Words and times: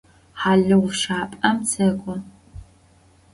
Хьалыгъущапӏэм 0.41 1.57
сэкӏо. 1.69 2.15